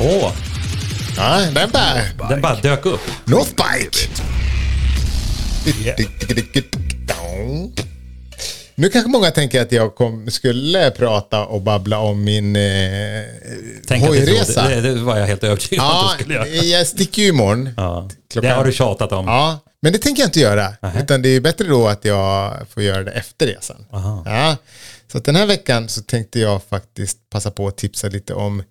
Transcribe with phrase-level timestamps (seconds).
[0.00, 0.32] Åh,
[1.16, 2.28] Ja, den bara...
[2.28, 3.00] den bara dök upp.
[3.24, 4.08] Northbike!
[8.74, 12.62] Nu kanske många tänker att jag kom, skulle prata och babbla om min eh,
[13.86, 14.68] Tänk att det, hojresa.
[14.68, 16.46] det, det var jag helt övertygad om Ja, att du skulle göra.
[16.64, 17.68] jag sticker ju imorgon.
[17.76, 18.08] Ja.
[18.34, 19.26] Det har du tjatat om.
[19.26, 20.72] Ja, men det tänker jag inte göra.
[21.00, 23.86] Utan det är bättre då att jag får göra det efter resan.
[23.92, 24.22] Aha.
[24.26, 24.56] Ja,
[25.12, 28.62] så den här veckan så tänkte jag faktiskt passa på att tipsa lite om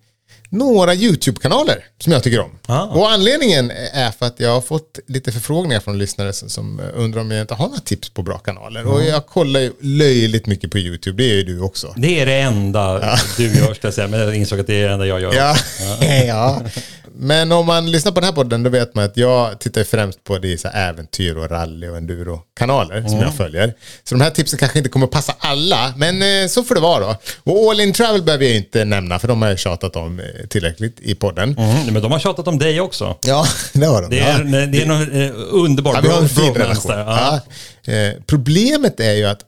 [0.56, 2.50] några YouTube-kanaler som jag tycker om.
[2.66, 2.82] Ah.
[2.82, 7.20] Och anledningen är för att jag har fått lite förfrågningar från lyssnare som, som undrar
[7.20, 8.86] om jag inte har några tips på bra kanaler.
[8.86, 11.94] Och jag kollar ju löjligt mycket på YouTube, det är ju du också.
[11.96, 14.08] Det är det enda du gör, ska jag säga.
[14.08, 15.34] Men jag insåg att det är det enda jag gör.
[15.34, 15.56] Ja.
[16.26, 16.62] ja.
[17.18, 20.24] Men om man lyssnar på den här podden då vet man att jag tittar främst
[20.24, 23.74] på det så äventyr och rally och enduro-kanaler som jag följer.
[24.04, 27.00] Så de här tipsen kanske inte kommer passa alla, men eh, så får det vara
[27.00, 27.16] då.
[27.42, 30.46] Och All In Travel behöver jag inte nämna för de har jag tjatat om eh,
[30.48, 31.58] tillräckligt i podden.
[31.58, 33.16] Mm, men de har tjatat om dig också.
[33.22, 34.10] Ja, det har de.
[34.10, 34.66] Det är, ja.
[34.66, 36.92] det är någon eh, underbar Ja, vi har en fin relation.
[36.92, 37.40] Ja.
[37.82, 38.12] Ja.
[38.26, 39.40] Problemet är ju att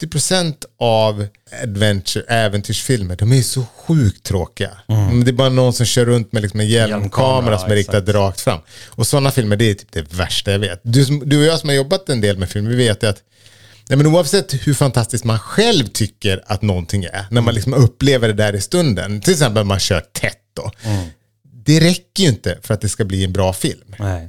[0.00, 1.26] 80% av
[1.62, 4.70] adventure, äventyrsfilmer, de är så sjukt tråkiga.
[4.88, 7.98] Mm, Det är bara någon som kör runt med liksom en hjälmkamera som är riktad
[7.98, 8.14] exakt.
[8.14, 8.60] rakt fram.
[8.88, 10.80] Och sådana filmer, det är typ det värsta jag vet.
[10.82, 13.22] Du, du och jag som har jobbat en del med film, vi vet att
[13.88, 18.28] Nej, men oavsett hur fantastiskt man själv tycker att någonting är, när man liksom upplever
[18.28, 20.70] det där i stunden, till exempel man kör tätt då,
[21.64, 23.94] det räcker ju inte för att det ska bli en bra film.
[23.98, 24.28] Nej.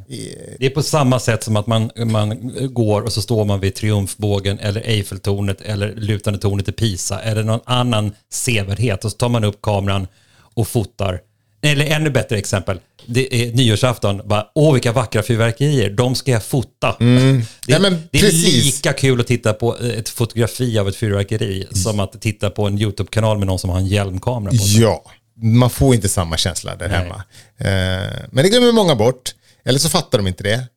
[0.59, 3.75] Det är på samma sätt som att man, man går och så står man vid
[3.75, 9.29] Triumfbågen eller Eiffeltornet eller lutande tornet i Pisa eller någon annan sevärdhet och så tar
[9.29, 10.07] man upp kameran
[10.53, 11.19] och fotar.
[11.63, 16.43] Eller ännu bättre exempel, det är nyårsafton, bara, åh vilka vackra fyrverkerier, de ska jag
[16.43, 16.95] fota.
[16.99, 17.41] Det, Mm.
[17.67, 21.99] Ja, men det är lika kul att titta på ett fotografi av ett fyrverkeri som
[21.99, 24.81] att titta på en YouTube-kanal med någon som har en hjälmkamera på sig.
[24.81, 25.03] Ja,
[25.35, 27.23] man får inte samma känsla där hemma.
[27.57, 29.35] Eh, men det glömmer många bort.
[29.65, 30.67] Eller så fattar de inte det.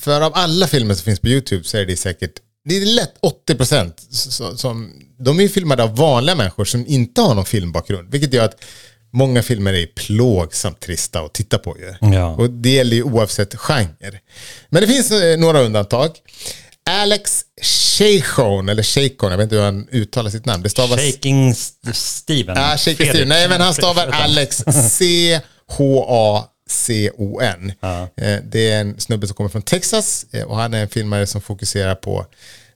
[0.00, 2.32] För av alla filmer som finns på YouTube så är det säkert,
[2.64, 7.34] det är lätt 80% så- som, de är filmade av vanliga människor som inte har
[7.34, 8.10] någon filmbakgrund.
[8.12, 8.64] Vilket gör att
[9.12, 12.08] många filmer är plågsamt trista att titta på ju.
[12.14, 12.26] Ja.
[12.34, 14.20] Och det gäller ju oavsett genre.
[14.68, 16.10] Men det finns eh, några undantag.
[16.90, 20.62] Alex Shachon, eller Shachon, jag vet inte hur han uttalar sitt namn.
[20.62, 21.00] Det stavas...
[21.00, 22.56] Shaking St- Steven.
[22.56, 23.08] Ja, Fredrik.
[23.08, 23.28] Steven.
[23.28, 24.62] Nej, men han stavar Alex
[26.60, 27.72] C-H-A-C-O-N.
[28.16, 31.26] Eh, Det är en snubbe som kommer från Texas eh, och han är en filmare
[31.26, 32.26] som fokuserar på,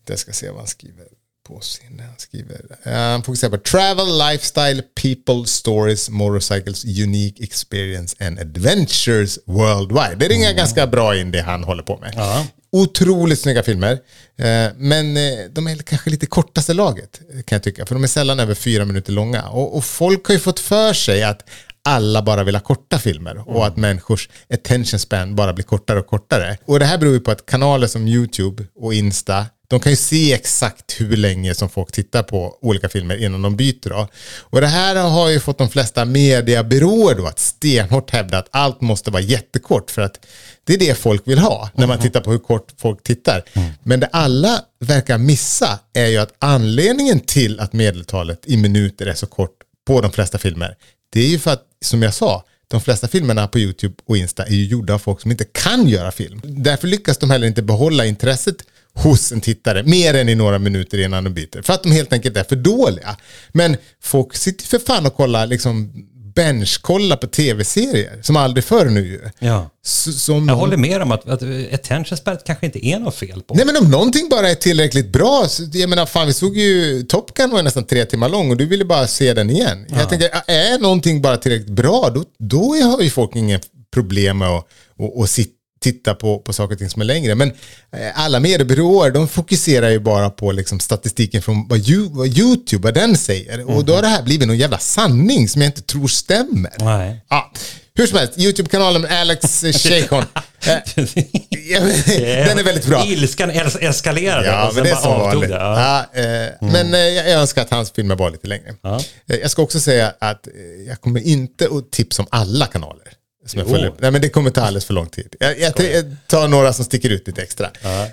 [0.09, 1.05] jag ska se vad han skriver
[1.49, 8.17] på sin, han skriver, eh, han fokuserar på travel, lifestyle, people, stories, motorcycles, unique experience
[8.27, 10.15] and adventures worldwide.
[10.19, 12.13] Det ringer ganska bra in det han håller på med.
[12.17, 12.47] Ja.
[12.75, 13.93] Otroligt snygga filmer.
[14.37, 17.87] Eh, men eh, de är kanske lite kortaste laget kan jag tycka.
[17.87, 19.49] För de är sällan över fyra minuter långa.
[19.49, 21.49] Och, och folk har ju fått för sig att
[21.85, 23.49] alla bara vill ha korta filmer.
[23.49, 26.59] Och att människors attention span bara blir kortare och kortare.
[26.65, 29.97] Och det här beror ju på att kanaler som YouTube och Insta de kan ju
[29.97, 33.89] se exakt hur länge som folk tittar på olika filmer innan de byter.
[33.89, 34.09] Då.
[34.41, 38.81] Och det här har ju fått de flesta mediebyråer då att stenhårt hävda att allt
[38.81, 40.27] måste vara jättekort för att
[40.65, 43.45] det är det folk vill ha när man tittar på hur kort folk tittar.
[43.83, 49.15] Men det alla verkar missa är ju att anledningen till att medeltalet i minuter är
[49.15, 49.57] så kort
[49.87, 50.77] på de flesta filmer,
[51.13, 54.45] det är ju för att, som jag sa, de flesta filmerna på YouTube och Insta
[54.45, 56.41] är ju gjorda av folk som inte kan göra film.
[56.45, 58.57] Därför lyckas de heller inte behålla intresset
[58.95, 61.63] hos en tittare mer än i några minuter innan de byter.
[61.63, 63.17] För att de helt enkelt är för dåliga.
[63.53, 65.93] Men folk sitter för fan och kollar liksom
[66.35, 69.21] benchkolla på tv-serier som aldrig förr nu ju.
[69.39, 69.71] Ja.
[69.83, 73.55] Som Jag håller med om att, att attention span kanske inte är något fel på.
[73.55, 77.03] Nej men om någonting bara är tillräckligt bra, så, jag menar fan vi såg ju
[77.03, 79.87] Top Gun var nästan tre timmar lång och du ville bara se den igen.
[79.89, 83.61] Jag tänker, är någonting bara tillräckligt bra, då, då har ju folk ingen
[83.95, 84.69] problem med att,
[84.99, 87.35] att, att sitta titta på, på saker och ting som är längre.
[87.35, 87.49] Men
[87.97, 92.83] eh, alla mediebyråer de fokuserar ju bara på liksom, statistiken från vad, you, vad YouTube,
[92.83, 93.71] vad den säger.
[93.71, 96.73] Och då har det här blivit någon jävla sanning som jag inte tror stämmer.
[96.79, 97.21] Nej.
[97.29, 97.53] Ja,
[97.95, 100.25] hur som helst, YouTube-kanalen Alex Shachon.
[100.67, 103.05] Eh, den är väldigt bra.
[103.07, 105.49] Ilskan es- eskalerade Ja, och men sen det är bara avtog det.
[105.49, 106.07] Ja.
[106.15, 108.75] Ja, eh, Men eh, jag önskar att hans filmer var lite längre.
[108.83, 109.01] Ja.
[109.31, 110.49] Eh, Jag ska också säga att
[110.89, 113.05] jag kommer inte att tipsa om alla kanaler.
[113.47, 113.93] Som jag följer.
[113.99, 115.35] Nej, men det kommer ta alldeles för lång tid.
[115.41, 117.71] Jag, jag, jag tar några som sticker ut lite extra.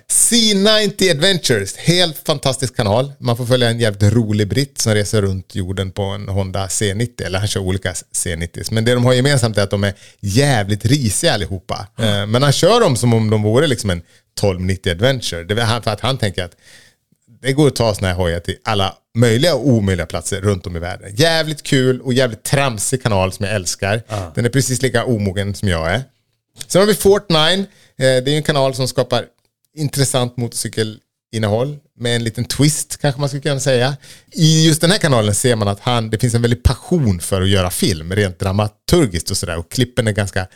[0.09, 3.13] C90 Adventures, helt fantastisk kanal.
[3.19, 7.23] Man får följa en jävligt rolig britt som reser runt jorden på en Honda C90.
[7.25, 8.67] Eller han kör olika C90.
[8.73, 11.87] Men det de har gemensamt är att de är jävligt risiga allihopa.
[11.99, 14.01] Eh, Men han kör dem som om de vore liksom en
[14.37, 15.43] 1290 Adventure.
[15.43, 16.55] Det är för att han tänker att
[17.41, 20.75] Det går att ta såna här hojar till alla möjliga och omöjliga platser runt om
[20.75, 21.15] i världen.
[21.15, 24.01] Jävligt kul och jävligt tramsig kanal som jag älskar.
[24.35, 26.03] Den är precis lika omogen som jag är.
[26.67, 27.59] Sen har vi Fortnine.
[27.59, 27.65] Eh,
[27.97, 29.25] Det är en kanal som skapar
[29.77, 33.97] intressant motorcykelinnehåll med en liten twist kanske man skulle kunna säga.
[34.31, 37.41] I just den här kanalen ser man att han, det finns en väldig passion för
[37.41, 40.47] att göra film rent dramaturgiskt och sådär och klippen är ganska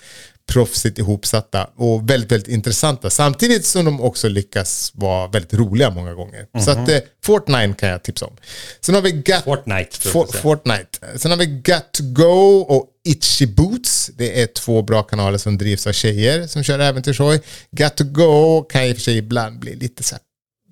[0.51, 3.09] proffsigt ihopsatta och väldigt, väldigt intressanta.
[3.09, 6.45] Samtidigt som de också lyckas vara väldigt roliga många gånger.
[6.65, 8.37] Så att eh, Fortnine kan jag tipsa om.
[8.81, 10.25] Sen har vi Got Fortnite, For.
[10.25, 10.99] Fortnite.
[11.15, 14.11] Sen har vi Got to Go och Itchy Boots.
[14.17, 17.41] Det är två bra kanaler som drivs av tjejer som kör äventyrshoj.
[17.71, 20.21] Got to Go kan i och för sig ibland bli lite så här,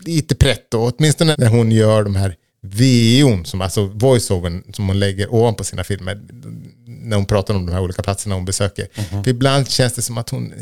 [0.05, 0.91] lite pretto.
[0.97, 5.83] Åtminstone när hon gör de här VO'n, som alltså voiceovern som hon lägger ovanpå sina
[5.83, 6.21] filmer.
[6.85, 8.87] När hon pratar om de här olika platserna hon besöker.
[9.23, 10.53] För ibland känns det som att hon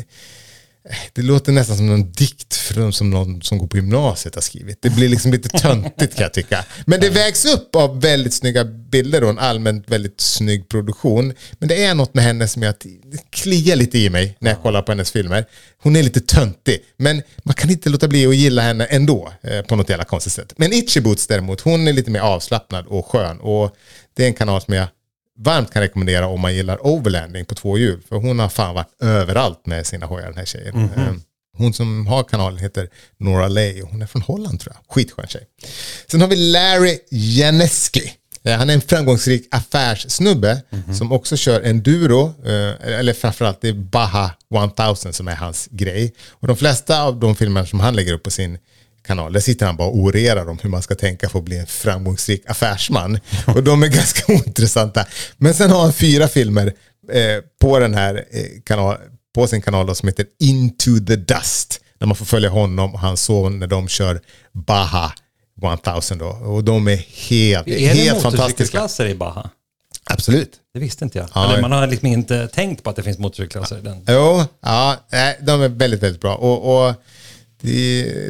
[1.12, 4.82] det låter nästan som någon dikt från, som någon som går på gymnasiet har skrivit.
[4.82, 6.64] Det blir liksom lite töntigt kan jag tycka.
[6.86, 11.34] Men det vägs upp av väldigt snygga bilder och en allmänt väldigt snygg produktion.
[11.58, 12.74] Men det är något med henne som jag
[13.30, 15.44] kliar lite i mig när jag kollar på hennes filmer.
[15.82, 19.62] Hon är lite töntig, men man kan inte låta bli att gilla henne ändå eh,
[19.62, 20.52] på något jävla konstigt sätt.
[20.56, 23.40] Men Itchy Boots däremot, hon är lite mer avslappnad och skön.
[23.40, 23.76] Och
[24.14, 24.86] det är en kanal som jag
[25.44, 28.00] varmt kan rekommendera om man gillar overlanding på två hjul.
[28.08, 30.90] För hon har fan varit överallt med sina hojar den här tjejen.
[30.96, 31.12] Eh,
[31.58, 34.94] Hon som har kanalen heter Nora Lay och hon är från Holland tror jag.
[34.94, 35.42] Skitskön tjej.
[36.10, 38.12] Sen har vi Larry Janeski.
[38.44, 40.62] Eh, Han är en framgångsrik affärssnubbe
[40.98, 46.14] som också kör enduro, eh, eller framförallt det är Baha 1000 som är hans grej.
[46.30, 48.58] Och de flesta av de filmer som han lägger upp på sin
[49.06, 51.58] kanal, där sitter han bara och orerar om hur man ska tänka för att bli
[51.58, 53.18] en framgångsrik affärsman.
[53.46, 55.06] Och de är ganska ointressanta.
[55.36, 56.66] Men sen har han fyra filmer
[57.12, 58.96] eh, på den här eh, kanal,
[59.34, 61.80] på sin kanal då, som heter Into the Dust.
[61.98, 64.20] Där man får följa honom och hans son när de kör
[64.52, 65.12] Baha
[65.94, 66.26] 1000 då.
[66.26, 66.96] Och de är
[67.28, 68.42] helt, Är det helt fantastiska.
[68.42, 69.50] motorcykelklasser i Baha?
[70.04, 70.52] Absolut.
[70.74, 71.28] Det visste inte jag.
[71.34, 71.44] Ja.
[71.44, 74.04] Eller man har liksom inte tänkt på att det finns motorcykelklasser i den.
[74.08, 74.96] Jo, ja,
[75.40, 76.34] de är väldigt, väldigt bra.
[76.34, 76.94] Och, och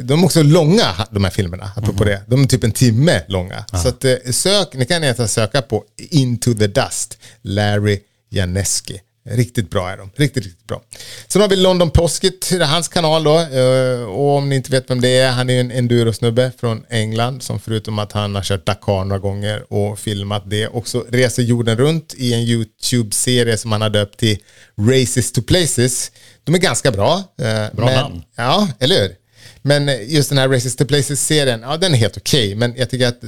[0.03, 2.21] de är också långa, de här filmerna, apropå det.
[2.27, 3.65] De är typ en timme långa.
[3.83, 7.99] Så att, eh, sök, ni kan egentligen söka på Into the Dust, Larry
[8.29, 9.01] Janeski.
[9.29, 10.11] Riktigt bra är de.
[10.15, 10.81] Riktigt, riktigt bra.
[11.27, 11.89] Sen har vi London
[12.61, 13.39] är hans kanal då.
[13.39, 16.85] eh, Och om ni inte vet vem det är, han är ju en enduro-snubbe från
[16.89, 21.43] England som förutom att han har kört Dakar några gånger och filmat det också reser
[21.43, 24.37] jorden runt i en YouTube-serie som han har döpt till
[24.89, 26.11] Races to Places.
[26.43, 27.17] De är ganska bra.
[27.41, 28.21] eh, Bra men, namn.
[28.35, 29.15] Ja, eller hur?
[29.61, 32.55] Men just den här Races to Places-serien, ja den är helt okej.
[32.55, 33.21] men jag tycker att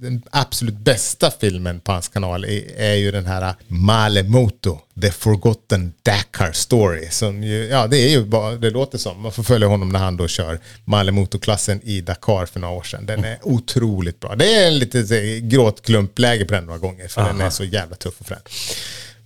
[0.00, 5.92] den absolut bästa filmen på hans kanal är, är ju den här Malemoto, The Forgotten
[6.02, 7.08] Dakar Story.
[7.10, 9.22] Som ju, ja, det är ju bara, det låter som.
[9.22, 13.06] Man får följa honom när han då kör Malemoto-klassen i Dakar för några år sedan.
[13.06, 14.34] Den är otroligt bra.
[14.34, 17.96] Det är lite så här, gråtklumpläge på den några gånger, för den är så jävla
[17.96, 18.40] tuff och frän.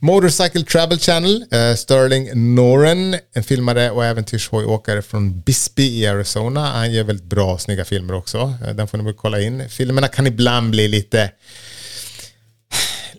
[0.02, 6.66] Motorcycle Travel Channel, eh, Sterling Noren, en filmare och äventyrshojåkare från Bisbee i Arizona.
[6.66, 8.54] Han gör väldigt bra och snygga filmer också.
[8.66, 9.68] Eh, den får ni väl kolla in.
[9.68, 11.30] Filmerna kan ibland bli lite,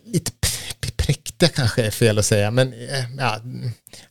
[0.06, 0.31] lite
[0.98, 3.42] präktiga kanske är fel att säga, men eh, ja,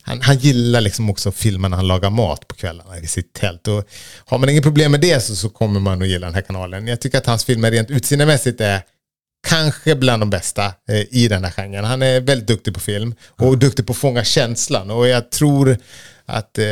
[0.01, 3.67] han, han gillar liksom också filmerna han lagar mat på kvällarna i sitt tält.
[3.67, 3.83] Och
[4.25, 6.87] har man inget problem med det så, så kommer man att gilla den här kanalen.
[6.87, 8.81] Jag tycker att hans filmer rent utseendemässigt är
[9.51, 11.85] kanske bland de bästa eh, i den här genren.
[11.85, 14.91] Han är väldigt duktig på film och duktig på att fånga känslan.
[14.91, 15.77] Och jag tror
[16.25, 16.65] att eh,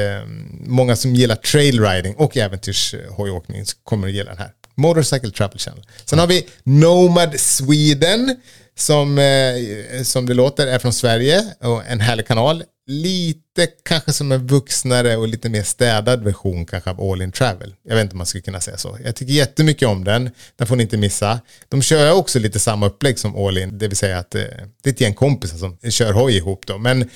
[0.66, 4.52] många som gillar trailriding och äventyrshojåkning kommer att gilla den här.
[4.80, 5.86] Motorcycle Travel Channel.
[6.06, 8.36] Sen har vi Nomad Sweden
[8.78, 12.64] som, eh, som det låter är från Sverige och en härlig kanal.
[12.88, 17.76] Lite kanske som en vuxnare och lite mer städad version kanske av All In Travel.
[17.84, 18.98] Jag vet inte om man skulle kunna säga så.
[19.06, 20.30] Jag tycker jättemycket om den.
[20.56, 21.40] Den får ni inte missa.
[21.70, 23.78] De kör också lite samma upplägg som All In.
[23.78, 24.42] Det vill säga att eh,
[24.84, 26.78] det är ett gäng kompisar som kör hoj ihop då.
[26.78, 27.10] Men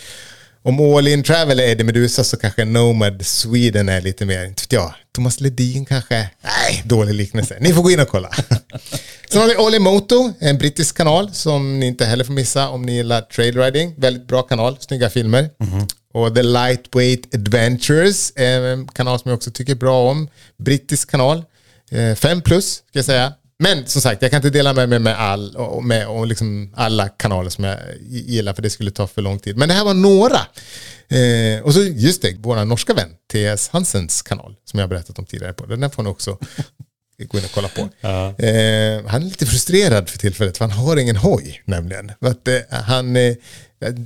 [0.64, 4.62] om All In Travel är Eddie Meduza så kanske Nomad Sweden är lite mer, inte
[4.64, 6.30] vet jag, Thomas Ledin kanske?
[6.42, 7.58] Nej, dålig liknelse.
[7.60, 8.30] Ni får gå in och kolla.
[9.30, 12.96] Sen har vi Olimoto, en brittisk kanal som ni inte heller får missa om ni
[12.96, 13.96] gillar trailriding.
[13.98, 15.50] Väldigt bra kanal, snygga filmer.
[16.14, 20.30] Och The Lightweight Adventures, en kanal som jag också tycker bra om.
[20.64, 21.44] Brittisk kanal.
[21.92, 23.34] Eh, Fem plus, ska jag säga.
[23.60, 26.74] Men som sagt, jag kan inte dela med mig med, all, och med och liksom
[26.76, 29.58] alla kanaler som jag gillar för det skulle ta för lång tid.
[29.58, 30.40] Men det här var några.
[31.08, 33.70] Eh, och så just det, vår norska vän T.S.
[33.74, 35.66] Hansens kanal som jag berättat om tidigare på.
[35.66, 36.38] Den får ni också
[37.28, 37.82] gå in och kolla på.
[38.12, 42.12] Eh, han är lite frustrerad för tillfället för han har ingen hoj nämligen.
[42.20, 43.36] För att, eh, han, eh,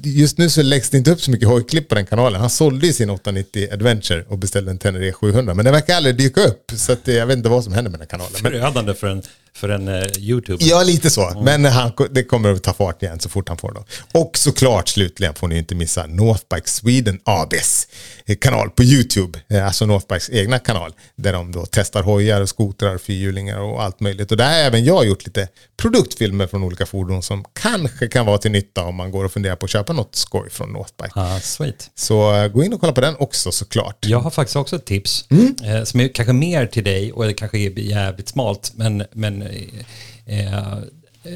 [0.03, 2.41] Just nu så läggs det inte upp så mycket hojklipp på den kanalen.
[2.41, 5.53] Han sålde ju sin 890 Adventure och beställde en Tenere 700.
[5.53, 6.72] Men den verkar aldrig dyka upp.
[6.75, 8.36] Så att, jag vet inte vad som händer med den kanalen.
[8.36, 9.24] Förödande för en,
[9.58, 10.66] för en uh, YouTuber.
[10.66, 11.42] ja, lite så.
[11.44, 13.84] Men han, det kommer att ta fart igen så fort han får dem.
[14.14, 17.88] Och såklart slutligen får ni inte missa Northbike Sweden ABs
[18.26, 19.40] eh, kanal på YouTube.
[19.50, 20.92] Eh, Alltså Northbikes egna kanal.
[21.16, 24.32] Där de då testar hojar, skotrar, fyrhjulingar och allt möjligt.
[24.32, 25.48] Och där har även jag gjort lite
[25.82, 29.56] produktfilmer från olika fordon som kanske kan vara till nytta om man går och funderar
[29.56, 31.12] på att köpa något skoj från Northbike.
[31.16, 31.90] Ah, sweet.
[31.96, 34.06] Så eh, gå in och kolla på den också såklart.
[34.08, 35.56] Jag har faktiskt också ett tips Mm.
[35.64, 38.72] eh, som är kanske mer till dig och det kanske är jävligt smalt.
[38.76, 39.86] Men, men eh,
[40.25, 40.77] eh,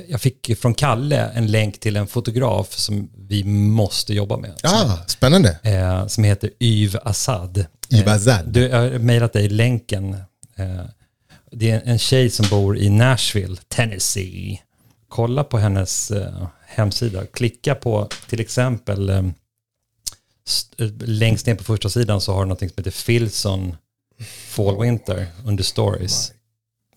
[0.09, 4.53] jag fick från Kalle en länk till en fotograf som vi måste jobba med.
[4.63, 5.59] Ah, spännande.
[5.63, 7.65] Eh, som heter Yv Assad.
[7.93, 8.47] Yv Eh, Assad.
[8.47, 10.13] Du, jag har mejlat dig länken.
[10.55, 10.81] Eh,
[11.51, 14.61] det är en tjej som bor i Nashville, Tennessee.
[15.07, 16.11] Kolla på hennes
[16.67, 17.25] hemsida.
[17.25, 19.31] Klicka på till exempel
[20.47, 23.75] st- längst ner på första sidan så har du något som heter Filson
[24.47, 26.31] Fall Winter under stories.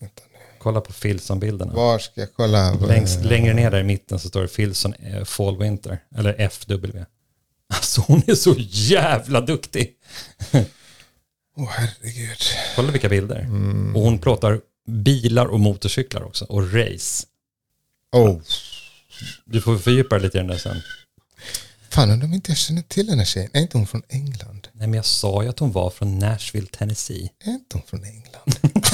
[0.01, 0.23] Vänta.
[0.65, 1.73] Kolla på Filson-bilderna.
[1.73, 2.75] Var ska jag kolla?
[2.75, 7.05] Längst, längre ner där i mitten så står det Filson eh, Fall Winter, eller FW.
[7.75, 9.95] Alltså hon är så jävla duktig.
[11.57, 12.39] Åh herregud.
[12.77, 13.41] Kolla vilka bilder.
[13.41, 13.97] Mm.
[13.97, 17.27] Och hon plåtar bilar och motorcyklar också, och race.
[18.13, 18.41] Oh.
[19.45, 20.83] Du får fördjupa dig lite i den där sen.
[21.91, 23.51] Fan, om inte jag känner till den här tjejen.
[23.53, 24.69] Är inte hon från England?
[24.73, 27.31] Nej men jag sa ju att hon var från Nashville, Tennessee.
[27.45, 28.57] Är inte hon från England?